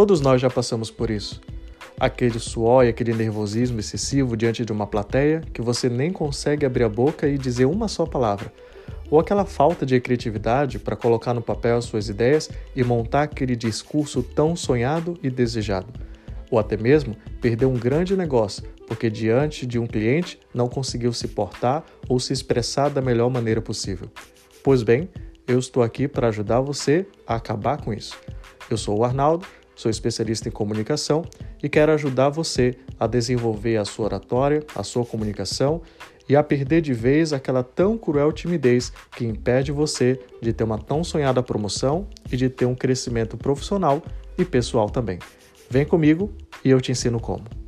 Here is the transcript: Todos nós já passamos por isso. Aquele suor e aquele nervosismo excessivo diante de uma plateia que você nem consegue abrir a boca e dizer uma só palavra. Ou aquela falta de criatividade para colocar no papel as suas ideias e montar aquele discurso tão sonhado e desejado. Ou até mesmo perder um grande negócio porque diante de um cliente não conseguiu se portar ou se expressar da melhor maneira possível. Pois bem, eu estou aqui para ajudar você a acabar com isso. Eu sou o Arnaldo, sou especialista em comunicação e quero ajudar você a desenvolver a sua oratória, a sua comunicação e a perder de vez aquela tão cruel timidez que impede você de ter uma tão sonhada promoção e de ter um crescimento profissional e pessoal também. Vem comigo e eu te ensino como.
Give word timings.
Todos 0.00 0.22
nós 0.22 0.40
já 0.40 0.48
passamos 0.48 0.90
por 0.90 1.10
isso. 1.10 1.42
Aquele 1.98 2.38
suor 2.38 2.86
e 2.86 2.88
aquele 2.88 3.12
nervosismo 3.12 3.80
excessivo 3.80 4.34
diante 4.34 4.64
de 4.64 4.72
uma 4.72 4.86
plateia 4.86 5.42
que 5.52 5.60
você 5.60 5.90
nem 5.90 6.10
consegue 6.10 6.64
abrir 6.64 6.84
a 6.84 6.88
boca 6.88 7.28
e 7.28 7.36
dizer 7.36 7.66
uma 7.66 7.86
só 7.86 8.06
palavra. 8.06 8.50
Ou 9.10 9.20
aquela 9.20 9.44
falta 9.44 9.84
de 9.84 10.00
criatividade 10.00 10.78
para 10.78 10.96
colocar 10.96 11.34
no 11.34 11.42
papel 11.42 11.76
as 11.76 11.84
suas 11.84 12.08
ideias 12.08 12.48
e 12.74 12.82
montar 12.82 13.24
aquele 13.24 13.54
discurso 13.54 14.22
tão 14.22 14.56
sonhado 14.56 15.18
e 15.22 15.28
desejado. 15.28 15.88
Ou 16.50 16.58
até 16.58 16.78
mesmo 16.78 17.14
perder 17.38 17.66
um 17.66 17.74
grande 17.74 18.16
negócio 18.16 18.64
porque 18.86 19.10
diante 19.10 19.66
de 19.66 19.78
um 19.78 19.86
cliente 19.86 20.40
não 20.54 20.66
conseguiu 20.66 21.12
se 21.12 21.28
portar 21.28 21.84
ou 22.08 22.18
se 22.18 22.32
expressar 22.32 22.88
da 22.88 23.02
melhor 23.02 23.28
maneira 23.28 23.60
possível. 23.60 24.08
Pois 24.64 24.82
bem, 24.82 25.10
eu 25.46 25.58
estou 25.58 25.82
aqui 25.82 26.08
para 26.08 26.28
ajudar 26.28 26.62
você 26.62 27.04
a 27.26 27.34
acabar 27.34 27.76
com 27.84 27.92
isso. 27.92 28.18
Eu 28.70 28.78
sou 28.78 28.98
o 28.98 29.04
Arnaldo, 29.04 29.44
sou 29.80 29.90
especialista 29.90 30.46
em 30.46 30.52
comunicação 30.52 31.24
e 31.62 31.68
quero 31.68 31.90
ajudar 31.92 32.28
você 32.28 32.76
a 32.98 33.06
desenvolver 33.06 33.78
a 33.78 33.84
sua 33.84 34.04
oratória, 34.04 34.62
a 34.74 34.82
sua 34.82 35.06
comunicação 35.06 35.80
e 36.28 36.36
a 36.36 36.42
perder 36.42 36.82
de 36.82 36.92
vez 36.92 37.32
aquela 37.32 37.62
tão 37.62 37.96
cruel 37.96 38.30
timidez 38.30 38.92
que 39.16 39.24
impede 39.24 39.72
você 39.72 40.20
de 40.42 40.52
ter 40.52 40.64
uma 40.64 40.78
tão 40.78 41.02
sonhada 41.02 41.42
promoção 41.42 42.06
e 42.30 42.36
de 42.36 42.50
ter 42.50 42.66
um 42.66 42.74
crescimento 42.74 43.38
profissional 43.38 44.02
e 44.36 44.44
pessoal 44.44 44.90
também. 44.90 45.18
Vem 45.70 45.86
comigo 45.86 46.30
e 46.62 46.68
eu 46.68 46.80
te 46.80 46.92
ensino 46.92 47.18
como. 47.18 47.59